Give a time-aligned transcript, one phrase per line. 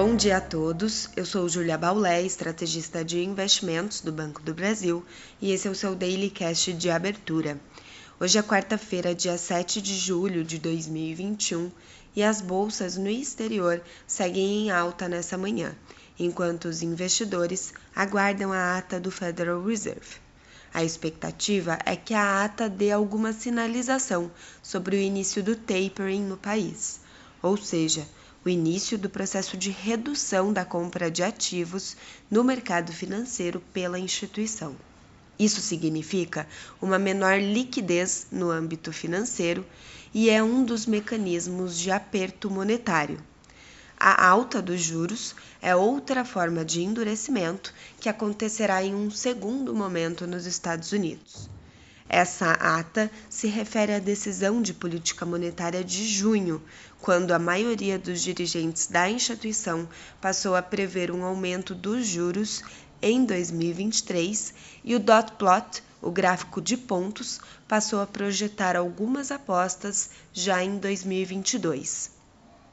[0.00, 1.10] Bom dia a todos.
[1.16, 5.04] Eu sou Julia Baulé, estrategista de investimentos do Banco do Brasil,
[5.42, 7.58] e esse é o seu Daily Cast de abertura.
[8.20, 11.72] Hoje é quarta-feira, dia 7 de julho de 2021,
[12.14, 15.74] e as bolsas no exterior seguem em alta nessa manhã,
[16.16, 20.20] enquanto os investidores aguardam a ata do Federal Reserve.
[20.72, 24.30] A expectativa é que a ata dê alguma sinalização
[24.62, 27.00] sobre o início do tapering no país,
[27.42, 28.06] ou seja,
[28.44, 31.96] o início do processo de redução da compra de ativos
[32.30, 34.76] no mercado financeiro pela instituição.
[35.38, 36.48] Isso significa
[36.80, 39.64] uma menor liquidez no âmbito financeiro
[40.12, 43.22] e é um dos mecanismos de aperto monetário.
[43.96, 50.26] A alta dos juros é outra forma de endurecimento que acontecerá em um segundo momento
[50.26, 51.50] nos Estados Unidos.
[52.08, 56.62] Essa ata se refere à decisão de política monetária de junho,
[57.02, 59.86] quando a maioria dos dirigentes da instituição
[60.18, 62.62] passou a prever um aumento dos juros
[63.02, 70.08] em 2023 e o dot plot, o gráfico de pontos, passou a projetar algumas apostas
[70.32, 72.10] já em 2022.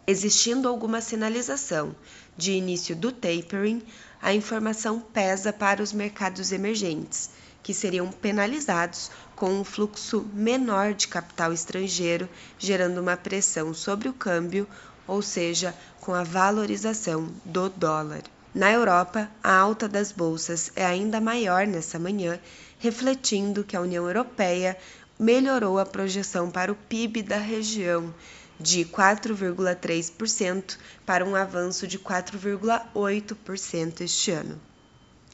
[0.07, 1.93] Existindo alguma sinalização
[2.37, 3.81] de início do tapering,
[4.21, 7.31] a informação pesa para os mercados emergentes
[7.65, 14.13] que seriam penalizados com um fluxo menor de capital estrangeiro, gerando uma pressão sobre o
[14.13, 14.67] câmbio,
[15.07, 18.21] ou seja, com a valorização do dólar.
[18.53, 22.39] Na Europa, a alta das bolsas é ainda maior nessa manhã,
[22.77, 24.77] refletindo que a União Europeia
[25.17, 28.13] melhorou a projeção para o PIB da região
[28.59, 34.61] de 4,3% para um avanço de 4,8% este ano.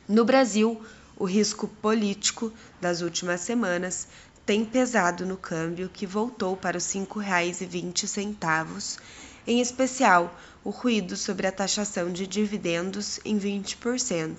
[0.07, 0.81] No Brasil,
[1.21, 4.07] o risco político das últimas semanas
[4.43, 8.99] tem pesado no câmbio que voltou para os R$ 5,20,
[9.45, 14.35] em especial o ruído sobre a taxação de dividendos em 20%,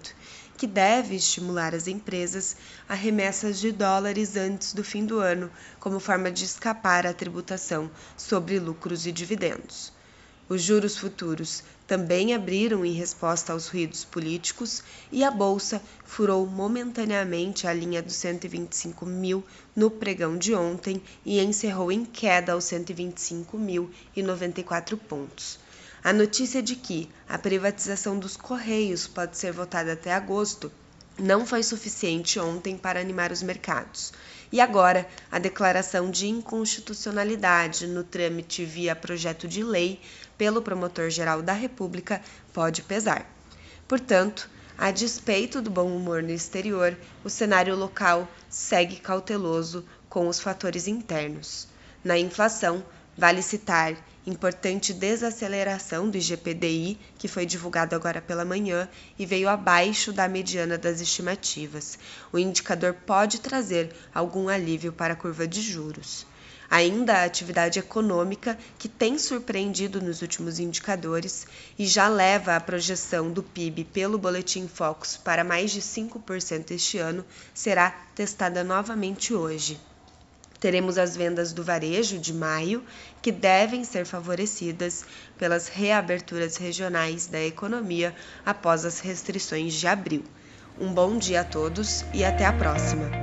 [0.56, 2.56] que deve estimular as empresas
[2.88, 7.88] a remessas de dólares antes do fim do ano, como forma de escapar à tributação
[8.16, 9.93] sobre lucros e dividendos.
[10.52, 17.66] Os juros futuros também abriram em resposta aos ruídos políticos e a bolsa furou momentaneamente
[17.66, 19.42] a linha dos 125 mil
[19.74, 25.58] no pregão de ontem e encerrou em queda aos 125.094 pontos.
[26.04, 30.70] A notícia de que a privatização dos Correios pode ser votada até agosto
[31.19, 34.12] não foi suficiente ontem para animar os mercados.
[34.50, 40.00] E agora, a declaração de inconstitucionalidade no trâmite via projeto de lei
[40.37, 42.21] pelo promotor-geral da República
[42.53, 43.27] pode pesar.
[43.89, 50.41] Portanto, a despeito do bom humor no exterior, o cenário local segue cauteloso com os
[50.41, 51.69] fatores internos.
[52.05, 52.84] Na inflação,
[53.17, 53.94] Vale citar
[54.27, 58.88] importante desaceleração do IGPDI, que foi divulgado agora pela manhã
[59.19, 61.99] e veio abaixo da mediana das estimativas.
[62.32, 66.27] O indicador pode trazer algum alívio para a curva de juros.
[66.71, 71.47] Ainda a atividade econômica, que tem surpreendido nos últimos indicadores
[71.78, 76.97] e já leva a projeção do PIB pelo Boletim Focus para mais de 5% este
[76.97, 79.78] ano, será testada novamente hoje.
[80.62, 82.84] Teremos as vendas do varejo de maio,
[83.21, 85.05] que devem ser favorecidas
[85.37, 88.15] pelas reaberturas regionais da economia
[88.47, 90.23] após as restrições de abril.
[90.81, 93.22] Um bom dia a todos e até a próxima!